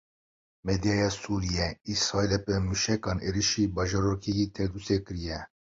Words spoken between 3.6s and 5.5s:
bajarokekî Tertûsê kiriye.